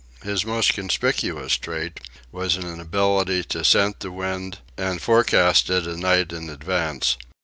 His 0.23 0.43
most 0.47 0.73
conspicuous 0.73 1.57
trait 1.57 1.99
was 2.31 2.55
an 2.55 2.79
ability 2.79 3.43
to 3.43 3.63
scent 3.63 3.99
the 3.99 4.11
wind 4.11 4.57
and 4.75 4.99
forecast 4.99 5.69
it 5.69 5.85
a 5.85 5.95
night 5.95 6.33
in 6.33 6.49
advance. 6.49 7.17